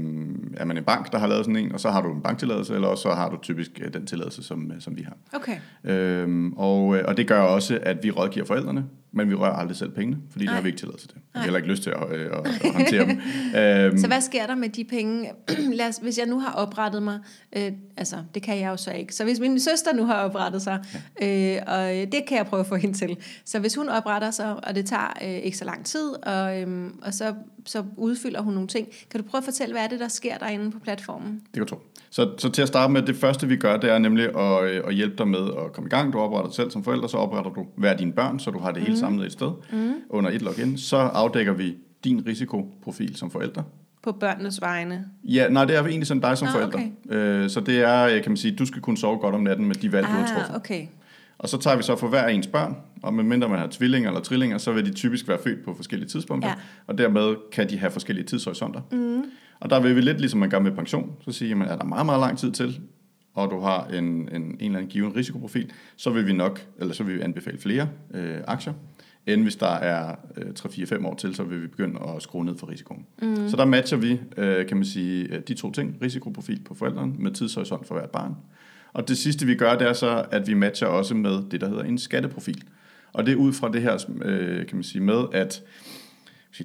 [0.56, 2.74] er man en bank, der har lavet sådan en, og så har du en banktilladelse,
[2.74, 5.16] eller også så har du typisk øh, den tilladelse, som, øh, som vi har.
[5.32, 5.56] Okay.
[5.84, 9.76] Øhm, og, øh, og det gør også, at vi rådgiver forældrene, men vi rører aldrig
[9.76, 10.54] selv pengene, fordi det Nej.
[10.54, 11.16] har vi ikke tilladelse til.
[11.16, 13.20] Vi har heller ikke lyst til at, øh, at, at håndtere dem.
[13.60, 15.30] Øhm, Så hvad sker der med de penge?
[15.78, 17.18] Lad os, hvis jeg nu har oprettet mig,
[17.56, 19.14] øh, altså det kan jeg jo så ikke.
[19.14, 20.84] Så hvis min søster nu har oprettet sig,
[21.22, 23.16] øh, og øh, det kan jeg prøve at få hende til.
[23.44, 26.90] Så hvis hun opretter sig, og det tager øh, ikke så lang tid, og, øh,
[27.02, 27.34] og så,
[27.68, 28.88] så udfylder hun nogle ting.
[29.10, 31.32] Kan du prøve at fortælle, hvad er det, der sker derinde på platformen?
[31.32, 31.78] Det kan du tro.
[32.10, 34.82] Så, så til at starte med, det første vi gør, det er nemlig at, øh,
[34.86, 36.12] at hjælpe dig med at komme i gang.
[36.12, 38.72] Du opretter dig selv som forælder, så opretter du hver dine børn, så du har
[38.72, 39.94] det hele samlet et sted mm.
[40.10, 40.78] under et login.
[40.78, 43.62] Så afdækker vi din risikoprofil som forælder.
[44.02, 45.04] På børnenes vegne.
[45.24, 46.80] Ja, nej, det er egentlig som dig som Nå, forælder.
[47.10, 49.66] Øh, så det er, øh, kan man sige, du skal kunne sove godt om natten
[49.66, 50.50] med de valg, du har truffet.
[50.50, 50.86] Ah, okay.
[51.38, 54.20] Og så tager vi så for hver ens børn, og medmindre man har tvillinger eller
[54.20, 56.54] trillinger, så vil de typisk være født på forskellige tidspunkter, Ja.
[56.86, 58.80] og dermed kan de have forskellige tidshorisonter.
[58.92, 59.22] Mm.
[59.60, 61.84] Og der vil vi lidt ligesom man gør med pension, så siger man, er der
[61.84, 62.80] meget, meget lang tid til,
[63.34, 66.94] og du har en, en, en eller anden given risikoprofil, så vil vi nok, eller
[66.94, 68.72] så vil vi anbefale flere øh, aktier,
[69.26, 72.58] end hvis der er øh, 3-4-5 år til, så vil vi begynde at skrue ned
[72.58, 73.06] for risikoen.
[73.22, 73.48] Mm.
[73.48, 77.12] Så der matcher vi, øh, kan man sige, øh, de to ting, risikoprofil på forældrene
[77.18, 78.34] med tidshorisont for hvert barn.
[78.92, 81.68] Og det sidste vi gør, det er så, at vi matcher også med det, der
[81.68, 82.62] hedder en skatteprofil.
[83.12, 85.62] Og det er ud fra det her, øh, kan man sige, med at,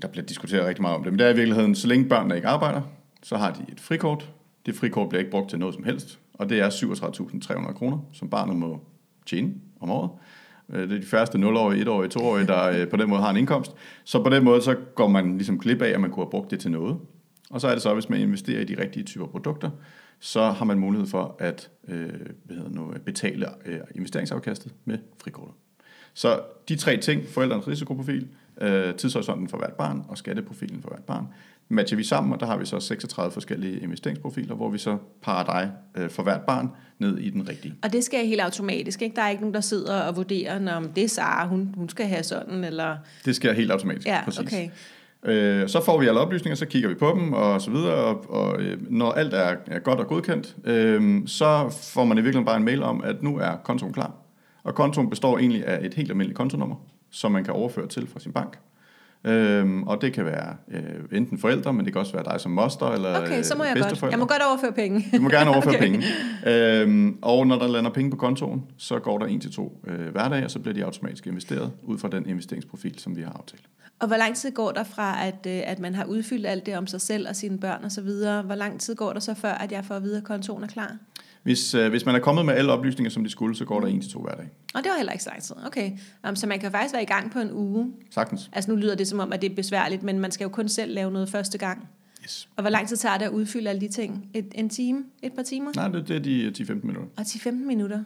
[0.02, 2.36] der bliver diskuteret rigtig meget om det, men det er i virkeligheden, så længe børnene
[2.36, 2.82] ikke arbejder,
[3.24, 4.30] så har de et frikort.
[4.66, 8.30] Det frikort bliver ikke brugt til noget som helst, og det er 37.300 kroner, som
[8.30, 8.82] barnet må
[9.26, 10.10] tjene om året.
[10.70, 13.38] Øh, det er de første 0-årige, 1-årige, 2-årige, der øh, på den måde har en
[13.38, 13.72] indkomst.
[14.04, 16.52] Så på den måde, så går man ligesom klip af, at man kunne have brugt
[16.52, 16.98] det til noget.
[17.50, 19.70] Og så er det så, hvis man investerer i de rigtige typer produkter,
[20.20, 22.10] så har man mulighed for at øh,
[22.44, 25.56] hvad hedder nu, betale øh, investeringsafkastet med frikortet.
[26.14, 26.40] Så
[26.70, 28.28] de tre ting, forældrenes risikoprofil,
[28.62, 31.28] øh, tidshorisonten for hvert barn og skatteprofilen for hvert barn,
[31.70, 35.46] matcher vi sammen, og der har vi så 36 forskellige investeringsprofiler, hvor vi så parer
[35.46, 37.76] dig øh, for hvert barn ned i den rigtige.
[37.84, 39.16] Og det sker helt automatisk, ikke?
[39.16, 42.06] Der er ikke nogen, der sidder og vurderer, om det er Sara, hun, hun skal
[42.06, 42.98] have sådan, eller...
[43.26, 44.08] Det sker helt automatisk.
[44.08, 44.40] Ja, præcis.
[44.40, 44.70] okay.
[45.26, 48.26] Øh, så får vi alle oplysninger, så kigger vi på dem og så videre, og,
[48.30, 52.46] og øh, når alt er, er godt og godkendt, øh, så får man i virkeligheden
[52.46, 54.12] bare en mail om, at nu er kontoen klar.
[54.64, 56.76] Og kontoen består egentlig af et helt almindeligt kontonummer,
[57.12, 58.58] som man kan overføre til fra sin bank.
[59.26, 62.52] Øhm, og det kan være øh, enten forældre, men det kan også være dig som
[62.52, 64.12] moster eller Okay, så må øh, jeg godt.
[64.12, 65.06] Jeg må godt overføre penge.
[65.18, 65.92] Du må gerne overføre okay.
[65.92, 66.06] penge.
[66.48, 70.08] Øhm, og når der lander penge på kontoen, så går der en til to øh,
[70.12, 73.64] hverdage, og så bliver de automatisk investeret ud fra den investeringsprofil, som vi har aftalt.
[74.04, 76.78] Og hvor lang tid går der fra, at, øh, at man har udfyldt alt det
[76.78, 78.04] om sig selv og sine børn osv.?
[78.46, 80.68] Hvor lang tid går der så før, at jeg får at vide, at kontoen er
[80.68, 80.98] klar?
[81.44, 83.88] Hvis, øh, hvis man er kommet med alle oplysninger, som de skulle, så går der
[83.88, 84.50] en til to hverdage.
[84.74, 85.56] Og det var heller ikke så lang tid.
[85.66, 85.92] Okay.
[86.30, 87.94] Um, så man kan faktisk være i gang på en uge.
[88.10, 88.50] Sagtens.
[88.54, 90.70] Altså nu lyder det som om, at det er besværligt, men man skal jo kun
[90.70, 91.90] selv lave noget første gang.
[92.24, 92.50] Yes.
[92.56, 94.30] Og hvor lang tid tager det at udfylde alle de ting?
[94.34, 95.04] Et, en time?
[95.22, 95.72] Et par timer?
[95.76, 97.08] Nej, det, det er de 10-15 minutter.
[97.18, 98.04] Og 10-15 minutter?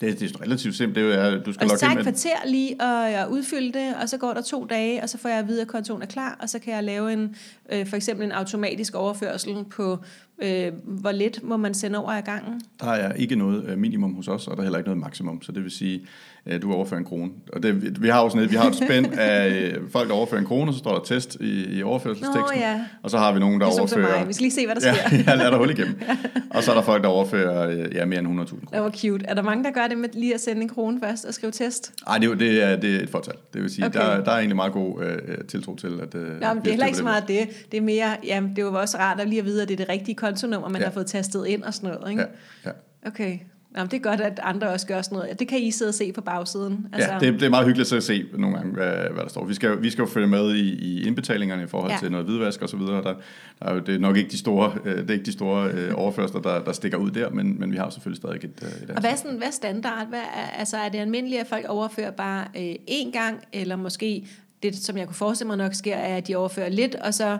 [0.00, 1.06] Det, det er relativt simpelt.
[1.06, 4.18] Det er du skal Og logge tager et kvarter lige at udfylde det, og så
[4.18, 6.48] går der to dage, og så får jeg at vide, at kontoen er klar, og
[6.48, 7.36] så kan jeg lave en,
[7.72, 9.98] øh, for eksempel en automatisk overførsel på,
[10.42, 12.60] øh, hvor lidt må man sende over ad gangen.
[12.80, 15.42] Der er ikke noget øh, minimum hos os, og der er heller ikke noget maksimum.
[15.42, 16.06] Så det vil sige,
[16.46, 17.30] at du overfører en krone.
[17.52, 20.14] Og det, vi har jo sådan et, vi har et spænd af øh, folk, der
[20.14, 22.58] overfører en krone, så står der test i, i overførselsteksten.
[22.58, 22.84] Nå, ja.
[23.02, 24.18] Og så har vi nogen, der Ligesom overfører...
[24.18, 24.28] mig.
[24.28, 24.92] Vi skal lige se, hvad der sker.
[25.12, 26.00] Ja, ja, lad dig hul igennem.
[26.50, 28.70] Og så er der folk, der overfører øh, ja, mere end 100.000 kroner.
[28.72, 29.26] Det var cute.
[29.26, 31.52] Er der mange, der gør det med lige at sende en krone først og skrive
[31.52, 31.92] test?
[32.06, 33.34] Ej, det, er det, er, det er et fortal.
[33.54, 34.00] Det vil sige, Okay.
[34.00, 36.14] der, der er egentlig meget god øh, tiltro til, at...
[36.14, 37.48] Øh, Nå, men det er heller ikke så meget det.
[37.72, 39.74] Det er mere, jamen, det er jo også rart at lige at vide, at det
[39.74, 40.86] er det rigtige kontonummer, man Ja.
[40.86, 42.10] har fået tastet ind og sådan noget.
[42.10, 42.22] Ikke?
[42.22, 42.70] Ja,
[43.04, 43.08] ja.
[43.08, 43.38] Okay.
[43.70, 45.38] Nå, men det er godt, at andre også gør sådan noget.
[45.38, 46.86] Det kan I sidde og se på bagsiden.
[46.92, 49.44] Altså, ja, det, det er meget hyggeligt at se nogle gange, hvad, hvad der står.
[49.44, 51.98] Vi skal, vi skal jo følge med i, i indbetalingerne i forhold Ja.
[52.00, 52.94] til noget hvidvask og så videre.
[52.96, 53.14] Der, der
[53.60, 55.92] er jo, det er nok ikke de store, øh, det er ikke de store øh,
[55.94, 58.82] overførsler, der, der stikker ud der, men, men vi har jo selvfølgelig stadig et, øh,
[58.82, 60.06] et Og hvad er, sådan, hvad er standard?
[60.08, 64.26] Hvad er, altså, er det almindeligt, at folk overfører bare øh, én gang, eller måske
[64.62, 67.38] det, som jeg kunne forestille mig nok sker, er, at de overfører lidt, og så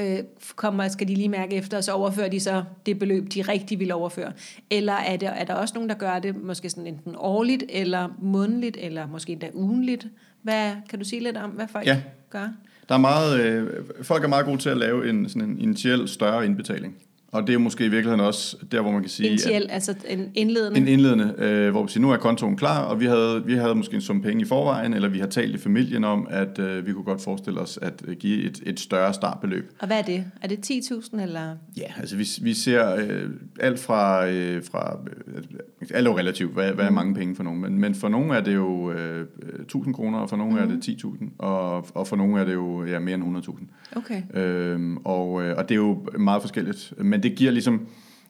[0.00, 0.18] øh,
[0.56, 3.78] kommer, skal de lige mærke efter, og så overfører de så det beløb, de rigtig
[3.80, 4.32] vil overføre.
[4.70, 8.08] Eller er der, er der også nogen, der gør det måske sådan enten årligt, eller
[8.22, 10.06] månedligt, eller måske endda ugenligt?
[10.42, 12.02] Hvad, kan du sige lidt om, hvad folk Ja.
[12.30, 12.48] gør?
[12.88, 13.70] Der er meget, øh,
[14.02, 16.96] folk er meget gode til at lave en, sådan en initiel større indbetaling.
[17.34, 19.28] Og det er måske i virkeligheden også der, hvor man kan sige...
[19.28, 20.80] Initiel, altså en indledende.
[20.80, 23.74] En indledende, øh, hvor vi siger, nu er kontoen klar, og vi havde, vi havde
[23.74, 26.86] måske en sum penge i forvejen, eller vi har talt i familien om, at øh,
[26.86, 29.72] vi kunne godt forestille os at øh, give et, et større startbeløb.
[29.78, 30.24] Og hvad er det?
[30.42, 31.56] Er det 10.000 eller?
[31.76, 35.42] Ja, altså vi, vi ser øh, alt fra, øh, fra øh,
[35.90, 38.36] alt er jo relativt, hvad, hvad er mange penge for nogen, men, men for nogle
[38.36, 39.26] er det jo øh,
[39.60, 40.58] 1000 kroner, og for nogle mm.
[40.58, 43.64] er det 10.000, og, og for nogle er det jo ja, mere end 100.000.
[43.96, 44.22] Okay.
[44.34, 46.92] Øhm, og, øh, og det er jo meget forskelligt.
[46.98, 47.78] Men det giver ligesom,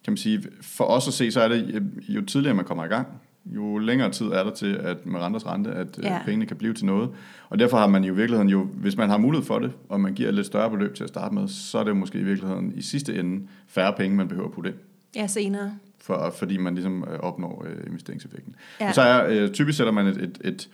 [0.05, 2.85] kan man sige, for os at se, så er det, øh, jo tidligere man kommer
[2.85, 3.07] i gang,
[3.47, 6.13] jo længere tid er der til, at med renters rente, at Ja.
[6.13, 6.19] ja.
[6.25, 7.11] pengene kan blive til noget.
[7.49, 10.01] Og derfor har man jo i virkeligheden jo, hvis man har mulighed for det, og
[10.01, 12.19] man giver et lidt større beløb til at starte med, så er det jo måske
[12.19, 14.77] i virkeligheden i sidste ende færre penge, man behøver at putte ind.
[15.17, 15.73] Ja, senere.
[16.01, 18.55] For, fordi man ligesom øh, opnår øh, investeringseffekten.
[18.81, 18.85] Ja.
[18.85, 18.89] Ja.
[18.89, 20.69] Og så er, øh, typisk sætter man et, et, et,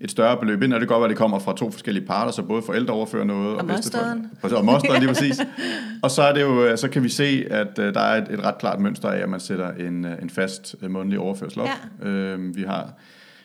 [0.00, 2.06] et større beløb ind, og det kan godt være, at det kommer fra to forskellige
[2.06, 5.40] parter, så både forældre overfører noget, Og bedsteforældre- Og mosteren, lige præcis.
[6.02, 8.28] Og så, er det jo, øh, så kan vi se, at øh, der er et,
[8.32, 11.68] et ret klart mønster af, at man sætter en, øh, en fast månedlig overførsel op.
[12.02, 12.08] Ja.
[12.08, 12.92] Øhm, vi har, kan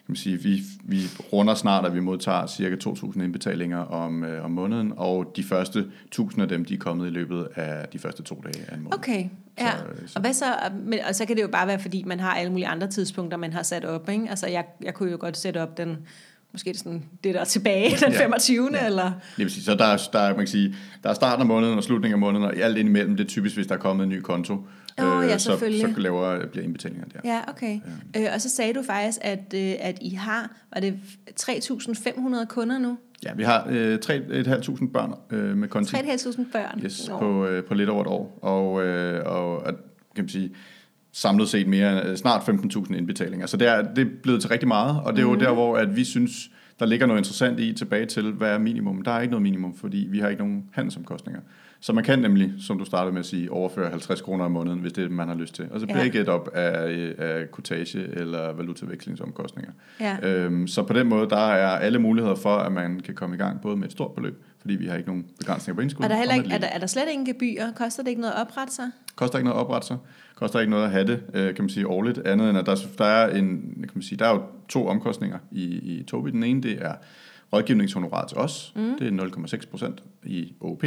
[0.07, 1.01] man sige, vi, vi
[1.33, 5.85] runder snart, at vi modtager cirka 2.000 indbetalinger om, øh, om måneden, og de første
[6.19, 8.83] 1.000 af dem, de er kommet i løbet af de første to dage af en
[8.83, 8.97] måned.
[8.97, 9.25] Okay,
[9.59, 9.71] ja.
[9.71, 10.45] Så, så- Og, hvad så,
[10.85, 13.37] men, og så kan det jo bare være, fordi man har alle mulige andre tidspunkter,
[13.37, 14.09] man har sat op.
[14.09, 14.25] Ikke?
[14.29, 15.97] Altså, jeg, jeg kunne jo godt sætte op den,
[16.51, 18.23] måske sådan, det der er tilbage, den Ja.
[18.23, 18.69] 25.
[18.73, 18.85] Ja.
[18.85, 19.03] eller...
[19.03, 21.47] Det vil sige, så der er, der, er, man kan sige, der er starten af
[21.47, 24.03] måneden og slutningen af måneden, og alt indimellem, det er typisk, hvis der er kommet
[24.03, 24.65] en ny konto,
[24.99, 27.19] Åh, ja, så, så laver, bliver indbetalingerne der.
[27.23, 27.79] Ja, okay.
[28.15, 28.21] Ja.
[28.21, 30.99] Øh, og så sagde du faktisk, at, øh, at I har, var det
[31.41, 32.97] 3.500 kunder nu?
[33.25, 36.81] Ja, vi har øh, 3.500 børn øh, med konti 3.500 børn?
[36.85, 39.73] yes, på, øh, på lidt over et år, og, øh, og, og
[40.15, 40.51] kan man sige,
[41.11, 43.47] samlet set mere øh, snart 15.000 indbetalinger.
[43.47, 45.39] Så det er, det er blevet til rigtig meget, og det er jo Mhm.
[45.39, 46.31] der, hvor at vi synes,
[46.79, 49.01] der ligger noget interessant i tilbage til, hvad er minimum.
[49.01, 51.41] Der er ikke noget minimum, fordi vi har ikke nogen handelsomkostninger.
[51.79, 54.79] Så man kan nemlig, som du startede med at sige, overføre 50 kroner om måneden,
[54.79, 55.65] hvis det er det, man har lyst til.
[55.71, 56.03] Og så bliver Ja.
[56.03, 59.71] ikke et op af, af kortage eller valutavekslingsomkostninger.
[59.99, 60.17] Ja.
[60.23, 63.39] Øhm, så på den måde, der er alle muligheder for, at man kan komme i
[63.39, 66.05] gang, både med et stort beløb, fordi vi har ikke nogen begrænsninger på indskud.
[66.05, 67.71] Er der, heller ikke, er, der, er der slet ingen gebyr?
[67.75, 68.91] Koster det ikke noget at oprette sig?
[69.15, 69.97] Koster ikke noget at oprette sig.
[70.35, 72.17] Koster ikke noget at have det, øh, kan man sige, årligt.
[72.17, 75.37] Andet end, at der, der, er en, kan man sige, der er jo to omkostninger
[75.51, 76.31] i, i Tobi.
[76.31, 76.93] Den ene, det er
[77.53, 78.73] rådgivningshonorar til os.
[78.75, 78.97] Mm.
[78.99, 80.83] Det er 0,6 procent i OP.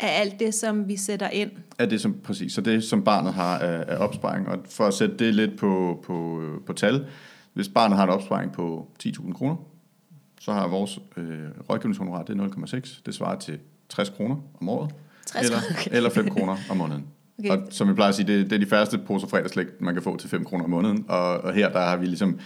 [0.00, 1.50] Af alt det, som vi sætter ind?
[1.78, 4.48] Er det som, præcis, så det som barnet har af, af opsparing.
[4.48, 7.06] Og for at sætte det lidt på, på, på tal,
[7.52, 9.56] hvis barnet har en opsparing på 10.000 kroner,
[10.42, 11.38] så har vores øh,
[11.70, 13.00] rådgivningshonorar, det er 0,6.
[13.06, 14.94] Det svarer til 60 kroner om året.
[15.26, 15.90] 60 eller, okay.
[15.96, 17.06] eller 5 kroner om måneden.
[17.38, 17.50] Okay.
[17.50, 20.02] Og som vi plejer at sige, det, det er de færreste poser fredagslæg, man kan
[20.02, 21.04] få til 5 kroner om måneden.
[21.08, 22.38] Og, og her der har vi ligesom,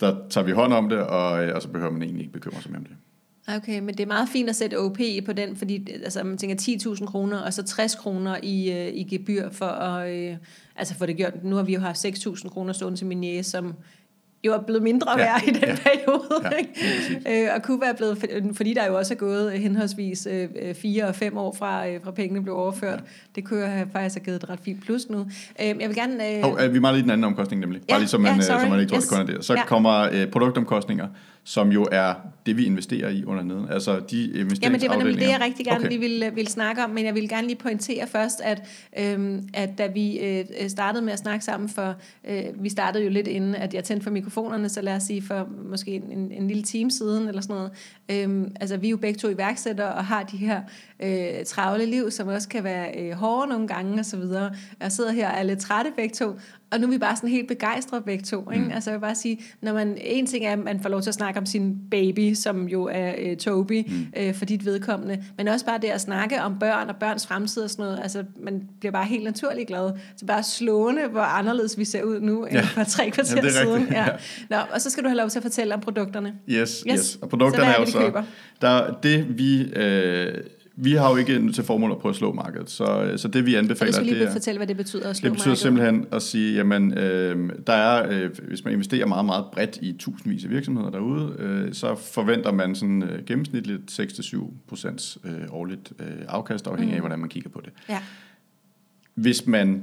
[0.00, 2.62] der tager vi hånd om det, og, øh, og så behøver man egentlig ikke bekymre
[2.62, 2.96] sig mere om det.
[3.56, 6.56] Okay, men det er meget fint at sætte OP på den, fordi altså, man tænker
[6.94, 10.36] 10.000 kroner, og så 60 kroner i, øh, i gebyr for at øh,
[10.76, 11.44] altså få det gjort.
[11.44, 13.74] Nu har vi jo haft 6.000 kroner stående til min næse, som
[14.46, 15.76] jo er blevet mindre Ja, værd i den ja.
[15.76, 16.22] periode.
[16.44, 17.44] Ja, ikke?
[17.44, 18.18] øh, og kunne være blevet,
[18.56, 22.00] fordi der jo også er gået henholdsvis øh, øh, fire og fem år fra, øh,
[22.04, 23.00] fra pengene blev overført.
[23.34, 25.18] Det kunne jo have, faktisk have givet et ret fint plus nu.
[25.20, 25.26] Øh,
[25.66, 26.36] jeg vil gerne...
[26.38, 27.80] Øh, Og øh, vi mangler lige den anden omkostning nemlig.
[27.80, 28.60] Bare Ja, lige så man, ja, ja, sorry.
[28.60, 29.04] så man ikke tror, Yes.
[29.08, 29.44] det kun er det.
[29.44, 29.58] Så Ja.
[29.60, 29.66] ja.
[29.66, 31.06] kommer øh, produktomkostninger,
[31.48, 32.14] som jo er
[32.46, 33.68] det, vi investerer i under neden.
[33.70, 35.88] Altså de Jamen det var nemlig det, jeg rigtig gerne okay.
[35.88, 38.62] lige ville, ville snakke om, men jeg ville gerne lige pointere først, at,
[38.98, 41.94] øhm, at da vi øh, startede med at snakke sammen, for
[42.28, 45.22] øh, vi startede jo lidt inden, at jeg tændte for mikrofonerne, så lad os sige
[45.22, 47.70] for måske en, en, en lille time siden, eller sådan noget.
[48.08, 50.60] Øhm, altså vi er jo begge to iværksættere, og har de her
[51.02, 54.54] øh, travle liv, som også kan være øh, hårde nogle gange, og så videre.
[54.80, 56.38] Jeg sidder her og er lidt trætte begge to,
[56.72, 58.50] og nu er vi bare sådan helt begejstrede begge to.
[58.50, 58.64] Ikke?
[58.64, 58.70] Mm.
[58.70, 61.10] Altså jeg vil bare sige, når man, en ting er, at man får lov til
[61.10, 64.06] at snakke om sin baby, som jo er øh, Toby, mm.
[64.16, 67.62] øh, for dit vedkommende, men også bare det at snakke om børn og børns fremtid
[67.62, 69.90] og sådan noget, altså man bliver bare helt naturligt glad.
[70.16, 72.60] Så bare slående, hvor anderledes vi ser ud nu, end Ja.
[72.62, 73.88] for tre kvarter er siden.
[73.92, 74.06] ja.
[74.50, 76.34] Nå, og så skal du have lov til at fortælle om produkterne.
[76.48, 76.98] Yes, Yes.
[76.98, 77.18] yes.
[77.22, 78.22] Og produkterne Så hvad er er jo så...
[78.60, 79.62] Der, det vi...
[79.62, 80.34] Øh,
[80.78, 83.54] vi har jo ikke til formål at prøve at slå markedet, så, så det vi
[83.54, 84.32] Og anbefaler, du skal lige det er...
[84.32, 85.58] fortælle, hvad det betyder at slå Det betyder markedet.
[85.58, 89.92] simpelthen at sige, jamen, øh, der er, øh, hvis man investerer meget, meget bredt i
[89.92, 95.92] tusindvis af virksomheder derude, øh, så forventer man sådan øh, gennemsnitligt 6-7 procents øh, årligt
[96.00, 97.72] øh, afkast, afhængig af, hvordan man kigger på det.
[97.88, 97.98] Ja.
[99.14, 99.82] Hvis man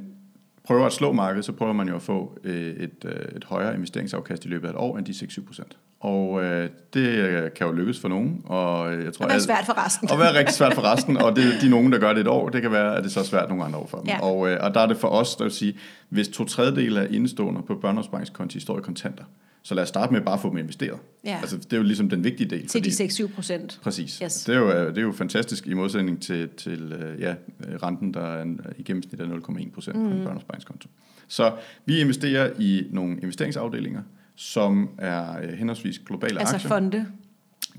[0.63, 3.75] prøver at slå markedet, så prøver man jo at få øh, et, øh, et højere
[3.75, 5.77] investeringsafkast i løbet af et år end de 6-7 procent.
[5.99, 8.41] Og øh, det øh, kan jo lykkes for nogen.
[8.45, 10.11] Og jeg tror, og være svært for resten.
[10.11, 11.17] Og være rigtig svært for resten.
[11.17, 12.49] Og det, de er nogen, der gør det et år.
[12.49, 14.07] Det kan være, at det så er svært nogle andre år for dem.
[14.07, 14.21] Ja.
[14.21, 15.77] Og, øh, og der er det for os, der vil sige,
[16.09, 19.23] hvis to tredjedele af indestående på børneopsparingskonti står i kontanter,
[19.63, 20.99] så lad os starte med bare at få dem investeret.
[21.25, 21.37] Ja.
[21.41, 22.67] Altså, det er jo ligesom den vigtige del.
[22.67, 23.79] Til fordi, de 6-7 procent.
[23.83, 24.19] Præcis.
[24.23, 24.43] Yes.
[24.43, 27.35] Det, er jo, det er jo fantastisk i modsætning til, til ja,
[27.83, 28.45] renten, der er
[28.77, 30.03] i gennemsnit er 0,1 procent mm.
[30.03, 30.23] på en mm.
[30.23, 30.89] børneopsparingskonto.
[31.27, 31.51] Så
[31.85, 34.01] vi investerer i nogle investeringsafdelinger,
[34.35, 36.55] som er øh, henholdsvis globale altså aktier.
[36.55, 37.05] Altså fonde?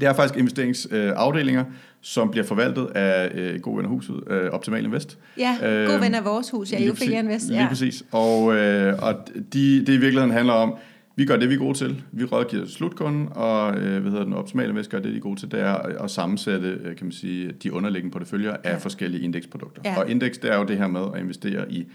[0.01, 4.51] Det er faktisk investeringsafdelinger, øh, som bliver forvaltet af øh, God Ven af Huset, øh,
[4.51, 5.19] Optimal Invest.
[5.39, 7.51] Ja, øh, God Ven af vores hus, ja, Ophelia Invest.
[7.51, 7.57] Ja.
[7.57, 8.05] Lige præcis.
[8.13, 9.15] Og, øh, og
[9.53, 10.75] de, det i virkeligheden handler om,
[11.17, 12.03] vi gør det, vi er gode til.
[12.13, 15.41] Vi rådgiver slutkunden, og øh, hvad hedder den optimale invest gør det, de er gode
[15.41, 18.77] til, det er at sammensætte øh, kan man sige, de underliggende porteføljer af ja.
[18.77, 19.83] forskellige indeksprodukter.
[19.85, 19.99] Ja.
[19.99, 21.87] Og indeks, det er jo det her med at investere i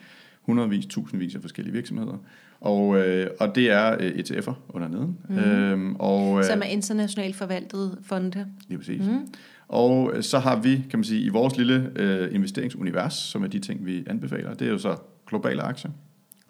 [0.41, 2.17] hundredvis, tusindvis af forskellige virksomheder.
[2.62, 5.17] Og, øh, og det er øh, ETF'er under neden.
[5.29, 5.38] Mm.
[5.38, 8.47] Øhm, og, øh, Som er internationalt forvaltet fonde.
[8.67, 9.01] Lige præcis.
[9.01, 9.27] Mm.
[9.67, 13.47] Og øh, så har vi, kan man sige, i vores lille øh, investeringsunivers, som er
[13.47, 14.95] de ting, vi anbefaler, det er jo så
[15.27, 15.91] globale aktier,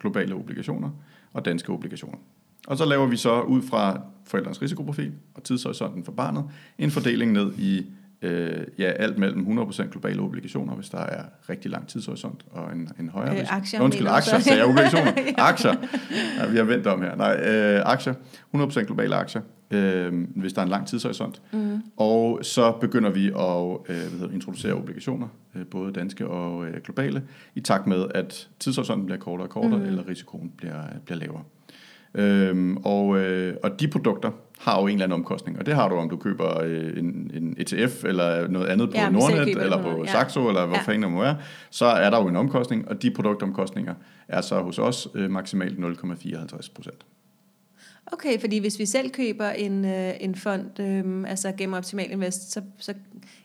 [0.00, 0.90] globale obligationer
[1.32, 2.18] og danske obligationer.
[2.66, 6.44] Og så laver vi så ud fra forældrens risikoprofil og tidshorisonten for barnet
[6.78, 7.86] en fordeling ned i
[8.22, 12.88] øh, ja, alt mellem 100% globale obligationer, hvis der er rigtig lang tidshorisont, og en,
[12.98, 15.12] en højere øh, aktier, Undskyld, aktier, sagde jeg obligationer.
[15.50, 15.74] Aktier.
[16.38, 17.16] Ja, vi har ventet om her.
[17.16, 18.14] Nej, øh, aktier.
[18.54, 21.42] 100% globale aktier, øh, hvis der er en lang tidshorisont.
[21.52, 21.82] Mm.
[21.96, 26.82] Og så begynder vi at øh, hvad hedder, introducere obligationer, øh, både danske og øh,
[26.84, 27.22] globale,
[27.54, 29.86] i takt med, at tidshorisonten bliver kortere og kortere, mm.
[29.86, 31.42] eller risikoen bliver, bliver lavere.
[32.14, 35.88] Øhm, og, øh, og de produkter har jo en eller anden omkostning, og det har
[35.88, 39.82] du, om du køber øh, en, en ETF eller noget andet på ja, Nordnet, eller
[39.82, 40.12] på ja.
[40.12, 40.82] Saxo, eller hvor ja.
[40.82, 41.36] fanden det må være,
[41.70, 43.94] så er der jo en omkostning, og de produktomkostninger
[44.28, 47.04] er så hos os øh, maksimalt 0,54 procent.
[48.12, 52.52] Okay, fordi hvis vi selv køber en, øh, en fond, øh, altså gennem Optimal Invest,
[52.52, 52.94] så, så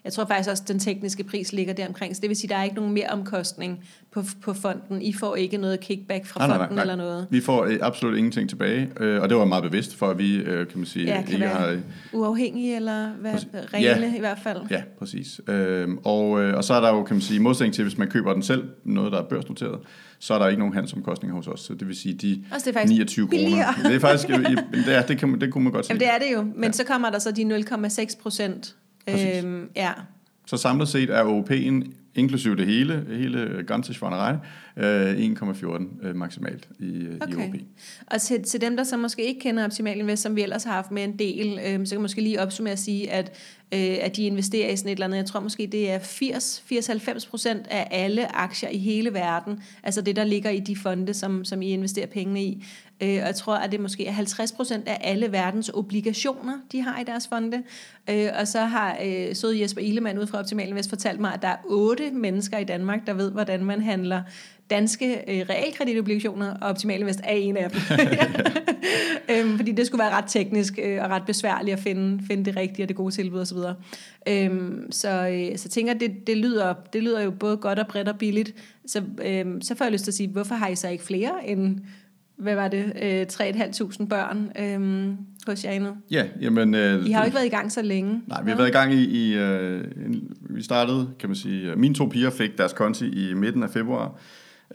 [0.04, 2.16] jeg tror faktisk også, at den tekniske pris ligger der omkring.
[2.16, 5.02] Så det vil sige, at der er ikke nogen mere omkostning på, på fonden.
[5.02, 6.94] I får ikke noget kickback fra nej, fonden nej, nej.
[6.94, 7.28] eller noget.
[7.30, 10.36] Vi får øh, absolut ingenting tilbage, øh, og det var meget bevidst, for at vi,
[10.36, 11.78] øh, kan man sige, ja, kan ikke har...
[12.14, 13.34] uafhængige, eller hvad,
[13.74, 14.58] regle ja, i hvert fald.
[14.72, 15.42] Ja, præcis.
[15.48, 18.34] Øhm, og, og så er der jo, kan man sige, modsætning til, hvis man køber
[18.34, 19.80] den selv, noget der er børsnoteret,
[20.26, 21.60] så er der ikke nogen handelsomkostninger hos os.
[21.60, 23.74] Så det vil sige, de altså, det er 29 kroner.
[23.84, 25.94] Det er faktisk, det, er, det, kan, det kunne man godt sige.
[25.94, 26.72] Jamen, det er det jo, men ja.
[26.72, 28.76] så kommer der så de 0,6 procent.
[29.08, 29.92] Øhm, ja.
[30.48, 34.36] Så samlet set er OP'en inklusive det hele, hele Ganzesschwanerei,
[34.78, 37.34] 1,14 øh, maksimalt i, okay.
[37.34, 37.56] i OP.
[38.08, 40.72] Og til, til dem, der så måske ikke kender Optimal Invest, som vi ellers har
[40.72, 43.38] haft med en del, øh, så kan jeg måske lige opsummere at sige, at,
[43.74, 47.30] øh, at de investerer i sådan et eller andet, jeg tror måske det er 80-90
[47.30, 51.46] procent af alle aktier i hele verden, altså det, der ligger i de fonde, som,
[51.46, 52.66] som I investerer pengene i.
[53.02, 56.82] Øh, og jeg tror, at det måske er 50 procent af alle verdens obligationer, de
[56.82, 57.64] har i deres fonde.
[58.10, 61.42] Øh, og så har øh, søde Jesper Ilemann ud fra Optimal Invest fortalt mig, at
[61.42, 64.22] der er otte mennesker i Danmark, der ved, hvordan man handler
[64.70, 67.80] danske øh, realkreditobligationer, og Optimal Invest er en af dem.
[69.32, 72.56] øhm, fordi det skulle være ret teknisk øh, og ret besværligt at finde, finde det
[72.56, 73.58] rigtige og det gode tilbud osv.
[74.28, 77.88] Øhm, så, øh, så tænker jeg, det, det, lyder, det lyder jo både godt og
[77.88, 78.54] bredt og billigt.
[78.86, 81.48] Så, øh, så får jeg lyst til at sige, hvorfor har I så ikke flere
[81.48, 81.80] end
[82.38, 85.14] hvad var det, øh, 3.500 børn øh,
[85.48, 85.90] hos jer endnu?
[86.12, 86.76] Ja, jamen...
[86.76, 88.22] Øh, I har jo ikke været i gang så længe.
[88.28, 89.04] Nej, vi har været i gang i...
[89.04, 89.84] i øh,
[90.50, 91.76] vi startede, kan man sige...
[91.76, 94.20] Mine to piger fik deres konti i midten af februar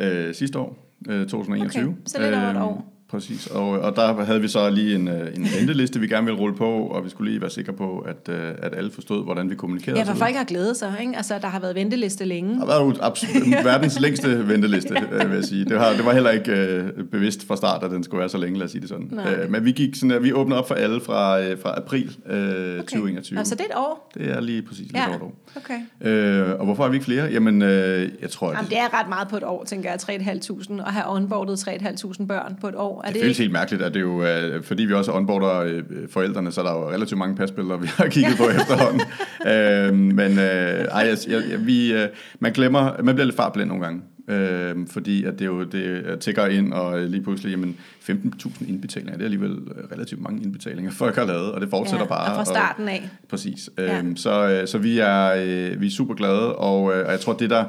[0.00, 1.84] øh, sidste år, øh, 2021.
[1.84, 2.92] Okay, så lidt over et øhm, år.
[3.10, 6.40] Præcis, og, og der havde vi så lige en, øh, en venteliste, vi gerne ville
[6.40, 9.50] rulle på, og vi skulle lige være sikre på, at, øh, at alle forstod, hvordan
[9.50, 9.98] vi kommunikerede.
[10.00, 11.16] Ja, for folk har glædet sig, ikke?
[11.16, 12.54] Altså, der har været venteliste længe.
[12.54, 15.64] Der har været absolut, verdens længste venteliste, øh, vil jeg sige.
[15.64, 18.38] Det, har, det var heller ikke øh, bevidst fra start, at den skulle være så
[18.38, 19.20] længe, lad os sige det sådan.
[19.28, 22.16] Øh, men vi gik sådan, at vi åbnede op for alle fra, øh, fra april
[22.26, 22.78] øh, okay.
[22.78, 23.38] 2021.
[23.38, 24.10] Altså det er et år?
[24.14, 25.14] Det er lige præcis ja.
[25.14, 25.32] et år.
[25.56, 26.08] Okay.
[26.10, 27.24] Øh, og hvorfor har vi ikke flere?
[27.32, 28.48] Jamen, øh, jeg tror...
[28.50, 31.68] At Jamen, det er ret meget på et år, tænker jeg, 3.500, at have onboardet
[31.68, 32.99] 3.500 børn på et år.
[33.04, 33.42] Er det, det føles ikke?
[33.42, 36.72] helt mærkeligt at det jo, øh, fordi vi også onboarder øh, forældrene, så er der
[36.72, 39.00] jo relativt mange pasbilleder, vi har kigget på efterhånden.
[39.46, 42.08] øh, men øh, ej, jeg, jeg, vi, øh,
[42.40, 44.02] man glemmer, man bliver lidt farblind nogle gange.
[44.28, 47.76] Øh, fordi at det jo det tækker ind, og lige pludselig, jamen
[48.10, 49.58] 15.000 indbetalinger, det er alligevel
[49.92, 52.30] relativt mange indbetalinger, folk har lavet, og det fortsætter ja, bare.
[52.30, 53.08] Og fra starten af.
[53.22, 53.70] Og, præcis.
[53.78, 53.98] Ja.
[53.98, 57.64] Øh, så, så vi er, vi er super glade, og, og jeg tror, det der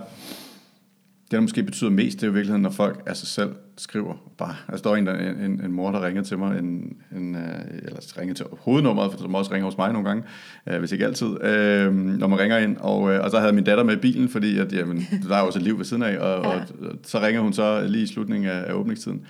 [1.32, 3.56] det, der måske betyder mest, det er jo i virkeligheden, når folk af sig selv
[3.78, 4.56] skriver bare.
[4.68, 5.16] Altså, der var en, der,
[5.46, 7.42] en, en mor, der ringede til mig, en, en, øh,
[7.84, 10.24] eller ringede til hovednummeret, for som også ringer hos mig nogle gange,
[10.70, 12.78] øh, hvis ikke altid, øh, når man ringer ind.
[12.78, 15.40] Og, øh, og så havde min datter med i bilen, fordi at, jamen, der er
[15.40, 16.50] jo også et liv ved siden af, og, ja.
[16.50, 19.22] og, og så ringer hun så lige i slutningen af, af åbningstiden.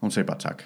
[0.00, 0.62] Hun sagde bare tak.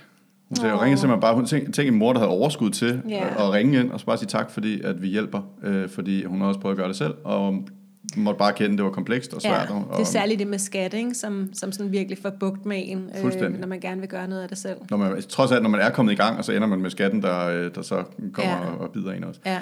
[0.48, 0.82] Hun sagde, oh.
[0.82, 3.36] ringede simpelthen bare, hun tænkte, tænkte en mor, der havde overskud til yeah.
[3.36, 6.24] at, at ringe ind, og så bare sige tak, fordi at vi hjælper, øh, fordi
[6.24, 7.68] hun har også prøvet at gøre det selv, og
[8.16, 9.68] måtte bare kende, at det var komplekst og svært.
[9.70, 11.14] Ja, det er særligt det med skat, ikke?
[11.14, 14.42] Som, som sådan virkelig får bugt med en, øh, når man gerne vil gøre noget
[14.42, 14.76] af det selv.
[14.90, 16.90] Når man, trods alt, når man er kommet i gang, og så ender man med
[16.90, 18.60] skatten, der, øh, der så kommer ja.
[18.60, 19.40] og, og bider en også.
[19.46, 19.60] Ja.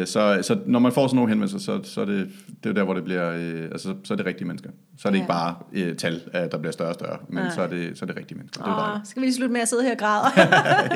[0.00, 2.28] Øh, så, så når man får sådan nogle henvendelser, så, så er det,
[2.64, 4.70] det er der, hvor det bliver, øh, altså, så er det rigtige mennesker.
[4.98, 5.22] Så er det ja.
[5.22, 8.06] ikke bare øh, tal, der bliver større og større, men så er, det, så er
[8.06, 8.64] det rigtige mennesker.
[8.64, 10.26] Det Åh, skal vi lige slutte med at sidde her og græde?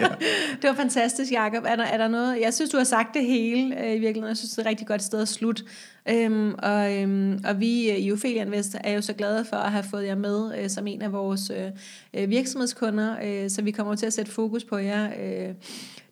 [0.03, 0.09] ja.
[0.62, 1.64] Det var fantastisk, Jacob.
[1.66, 2.40] Er der, er der noget?
[2.40, 4.29] Jeg synes, du har sagt det hele øh, i virkeligheden.
[4.29, 5.62] Jeg synes, det er et rigtig godt sted at slutte.
[6.09, 9.85] Øhm, og, øhm, og vi i Ophelia Invest er jo så glade for at have
[9.85, 11.71] fået jer med øh, som en af vores øh,
[12.14, 15.11] øh virksomhedskunder, øh, så vi kommer til at sætte fokus på jer.
[15.21, 15.55] Øh,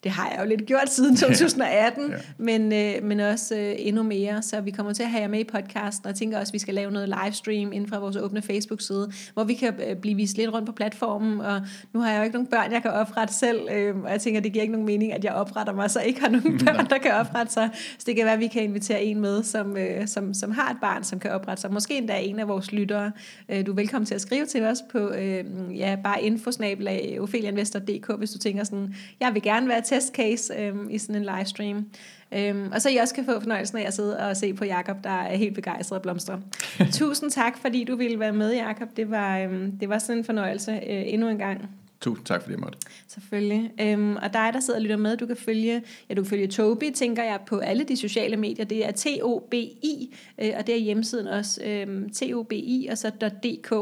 [0.05, 2.17] det har jeg jo lidt gjort siden 2018, ja.
[2.39, 4.43] men, øh, men også øh, endnu mere.
[4.43, 6.55] Så vi kommer til at have jer med i podcasten, og jeg tænker også, at
[6.55, 10.17] vi skal lave noget livestream inden fra vores åbne Facebook-side, hvor vi kan øh, blive
[10.17, 11.61] vist lidt rundt på platformen, og
[11.93, 14.41] nu har jeg jo ikke nogen børn, jeg kan oprette selv, øh, og jeg tænker,
[14.41, 16.99] det giver ikke nogen mening, at jeg opretter mig, så ikke har nogen børn, der
[16.99, 17.71] kan oprette sig.
[17.99, 20.71] Så det kan være, at vi kan invitere en med, som, øh, som, som har
[20.71, 21.73] et barn, som kan oprette sig.
[21.73, 23.13] Måske endda en af vores lyttere.
[23.49, 25.45] Øh, du er velkommen til at skrive til os på øh,
[25.77, 30.91] ja, bare infosnabel af ophelianvestor.dk, hvis du tænker sådan, jeg vil gerne være testcase øhm,
[30.91, 31.87] i sådan en livestream.
[32.35, 34.97] Øhm, og så I også kan få fornøjelsen af at sidde og se på Jakob,
[35.05, 36.39] der er helt begejstret af blomster.
[36.93, 38.89] Tusind tak, fordi du ville være med, Jakob.
[38.97, 41.69] Det var, øhm, det var sådan en fornøjelse øh, endnu en gang.
[42.03, 42.79] Tusind tak, fordi jeg måtte.
[43.09, 43.73] Selvfølgelig.
[43.81, 46.47] Øhm, og dig, der sidder og lytter med, du kan følge, ja, du kan følge
[46.47, 48.65] Tobi, tænker jeg, på alle de sociale medier.
[48.65, 53.11] Det er T-O-B-I, øh, og det er hjemmesiden også, øhm, T-O-B-I, og så
[53.43, 53.73] .dk.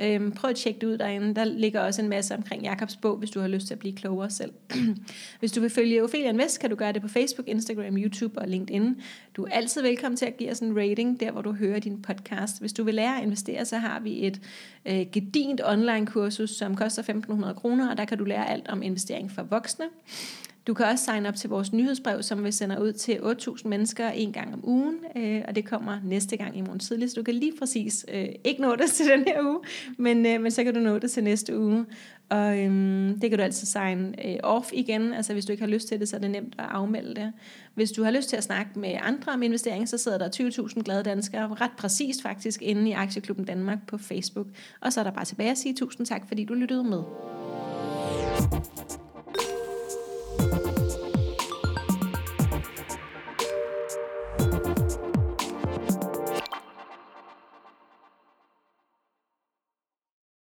[0.00, 1.34] Øhm, prøv at tjekke det ud derinde.
[1.34, 3.96] Der ligger også en masse omkring Jakobs bog, hvis du har lyst til at blive
[3.96, 4.52] klogere selv.
[5.40, 8.48] hvis du vil følge Ophelia Invest, kan du gøre det på Facebook, Instagram, YouTube og
[8.48, 8.96] LinkedIn.
[9.36, 12.02] Du er altid velkommen til at give os en rating, der hvor du hører din
[12.02, 12.60] podcast.
[12.60, 14.40] Hvis du vil lære at investere, så har vi et
[14.86, 18.82] øh, gedint online kursus, som koster 1.500 kroner, og der kan du lære alt om
[18.82, 19.84] investering for voksne.
[20.66, 24.08] Du kan også signe op til vores nyhedsbrev, som vi sender ud til 8.000 mennesker
[24.08, 27.22] en gang om ugen, øh, og det kommer næste gang i morgen tidlig, så du
[27.22, 29.60] kan lige præcis øh, ikke nå det til den her uge,
[29.98, 31.86] men, øh, men så kan du nå det til næste uge.
[32.28, 35.70] Og øhm, det kan du altså sign øh, off igen, altså hvis du ikke har
[35.70, 37.32] lyst til det, så er det nemt at afmelde det.
[37.74, 40.28] Hvis du har lyst til at snakke med andre om investering, så sidder der
[40.68, 44.46] 20.000 glade danskere, ret præcist faktisk, inde i Aktieklubben Danmark på Facebook.
[44.80, 47.02] Og så er der bare tilbage at sige tusind tak, fordi du lyttede med.
[48.36, 49.03] Thank you.